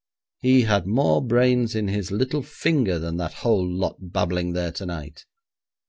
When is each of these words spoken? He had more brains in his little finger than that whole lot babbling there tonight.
He 0.39 0.63
had 0.63 0.87
more 0.87 1.23
brains 1.23 1.75
in 1.75 1.87
his 1.87 2.09
little 2.09 2.41
finger 2.41 2.97
than 2.97 3.17
that 3.17 3.33
whole 3.45 3.63
lot 3.71 3.97
babbling 3.99 4.53
there 4.53 4.71
tonight. 4.71 5.25